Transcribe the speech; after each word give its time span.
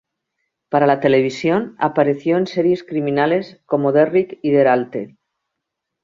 Para 0.69 0.87
la 0.87 0.99
televisión 0.99 1.75
apareció 1.77 2.39
en 2.39 2.47
series 2.47 2.83
criminales 2.83 3.61
como 3.67 3.91
"Derrick" 3.91 4.39
y 4.41 4.49
"Der 4.49 4.67
Alte". 4.67 5.15